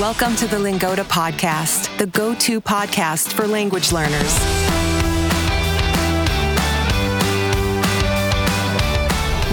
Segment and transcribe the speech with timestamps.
[0.00, 4.34] Welcome to the Lingoda Podcast, the go to podcast for language learners.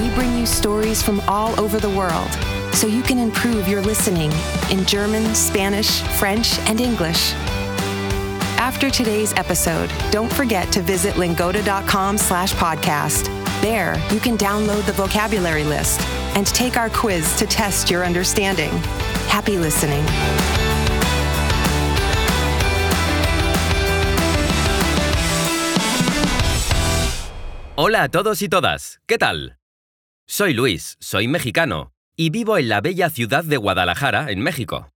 [0.02, 2.28] We bring you stories from all over the world
[2.74, 4.32] so you can improve your listening
[4.72, 7.34] in German, Spanish, French, and English.
[8.58, 13.26] After today's episode, don't forget to visit lingoda.com slash podcast.
[13.62, 16.02] There, you can download the vocabulary list
[16.36, 18.72] and take our quiz to test your understanding.
[19.30, 20.04] Happy listening.
[27.76, 29.58] Hola a todos y todas, ¿qué tal?
[30.28, 34.92] Soy Luis, soy mexicano y vivo en la bella ciudad de Guadalajara, en México.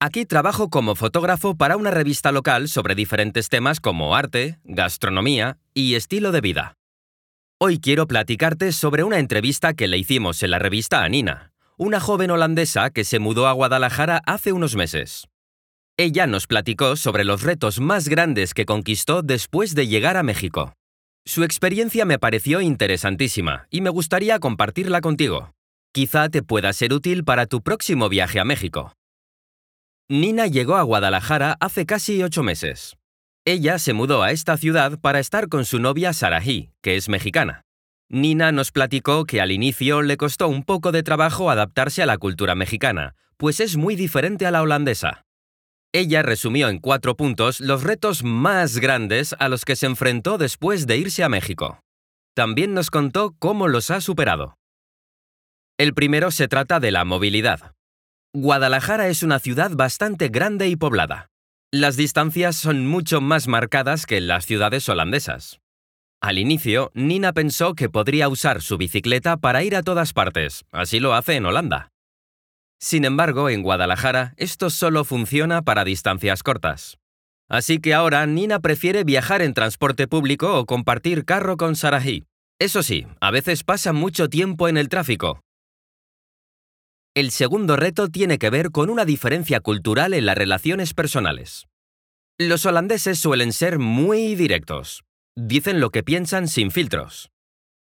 [0.00, 5.94] Aquí trabajo como fotógrafo para una revista local sobre diferentes temas como arte, gastronomía y
[5.94, 6.74] estilo de vida.
[7.58, 12.00] Hoy quiero platicarte sobre una entrevista que le hicimos en la revista a Nina, una
[12.00, 15.28] joven holandesa que se mudó a Guadalajara hace unos meses.
[15.98, 20.72] Ella nos platicó sobre los retos más grandes que conquistó después de llegar a México.
[21.26, 25.52] Su experiencia me pareció interesantísima y me gustaría compartirla contigo.
[25.92, 28.92] Quizá te pueda ser útil para tu próximo viaje a México.
[30.08, 32.96] Nina llegó a Guadalajara hace casi ocho meses.
[33.44, 37.65] Ella se mudó a esta ciudad para estar con su novia Sarahi, que es mexicana.
[38.08, 42.18] Nina nos platicó que al inicio le costó un poco de trabajo adaptarse a la
[42.18, 45.24] cultura mexicana, pues es muy diferente a la holandesa.
[45.92, 50.86] Ella resumió en cuatro puntos los retos más grandes a los que se enfrentó después
[50.86, 51.80] de irse a México.
[52.34, 54.56] También nos contó cómo los ha superado.
[55.78, 57.72] El primero se trata de la movilidad.
[58.34, 61.28] Guadalajara es una ciudad bastante grande y poblada.
[61.72, 65.60] Las distancias son mucho más marcadas que en las ciudades holandesas.
[66.20, 70.98] Al inicio, Nina pensó que podría usar su bicicleta para ir a todas partes, así
[70.98, 71.90] lo hace en Holanda.
[72.80, 76.98] Sin embargo, en Guadalajara, esto solo funciona para distancias cortas.
[77.48, 82.24] Así que ahora Nina prefiere viajar en transporte público o compartir carro con Sarahi.
[82.58, 85.40] Eso sí, a veces pasa mucho tiempo en el tráfico.
[87.14, 91.66] El segundo reto tiene que ver con una diferencia cultural en las relaciones personales.
[92.38, 95.05] Los holandeses suelen ser muy directos.
[95.38, 97.30] Dicen lo que piensan sin filtros.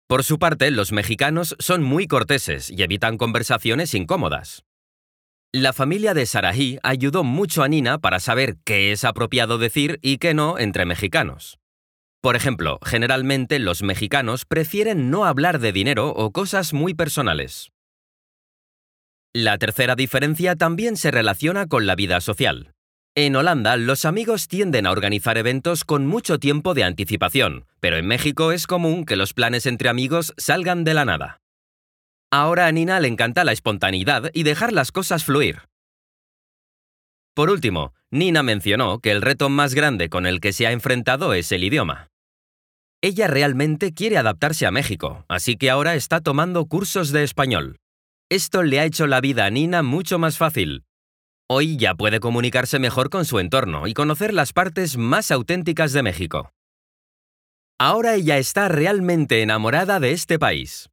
[0.07, 4.65] Por su parte, los mexicanos son muy corteses y evitan conversaciones incómodas.
[5.53, 10.17] La familia de Sarahi ayudó mucho a Nina para saber qué es apropiado decir y
[10.17, 11.57] qué no entre mexicanos.
[12.21, 17.71] Por ejemplo, generalmente los mexicanos prefieren no hablar de dinero o cosas muy personales.
[19.33, 22.74] La tercera diferencia también se relaciona con la vida social.
[23.17, 28.05] En Holanda, los amigos tienden a organizar eventos con mucho tiempo de anticipación, pero en
[28.05, 31.39] México es común que los planes entre amigos salgan de la nada.
[32.29, 35.61] Ahora a Nina le encanta la espontaneidad y dejar las cosas fluir.
[37.33, 41.33] Por último, Nina mencionó que el reto más grande con el que se ha enfrentado
[41.33, 42.09] es el idioma.
[43.01, 47.77] Ella realmente quiere adaptarse a México, así que ahora está tomando cursos de español.
[48.29, 50.83] Esto le ha hecho la vida a Nina mucho más fácil.
[51.47, 56.01] Hoy ya puede comunicarse mejor con su entorno y conocer las partes más auténticas de
[56.01, 56.51] México.
[57.79, 60.89] Ahora ella está realmente enamorada de este país.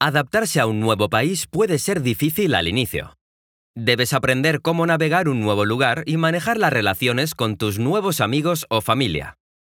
[0.00, 3.18] Adaptarse a un nuevo país puede ser difícil al inicio.
[3.76, 8.64] Debes aprender cómo navegar un nuevo lugar y manejar las relaciones con tus nuevos amigos
[8.70, 9.34] o familia.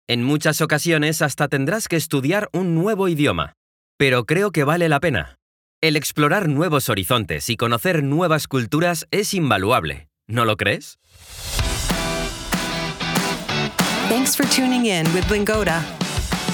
[0.09, 3.55] En muchas ocasiones hasta tendrás que estudiar un nuevo idioma,
[3.97, 5.39] pero creo que vale la pena.
[5.83, 10.97] El explorar nuevos horizontes y conocer nuevas culturas es invaluable, ¿no lo crees?
[14.09, 15.83] Thanks for tuning in with Lingoda.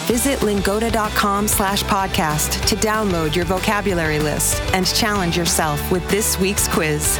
[0.06, 6.66] Visit lingoda.com slash podcast to download your vocabulary list and challenge yourself with this week's
[6.66, 7.18] quiz.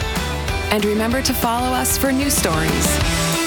[0.71, 3.38] And remember to follow us for new stories.